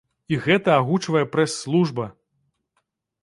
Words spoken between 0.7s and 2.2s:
агучвае прэс-служба!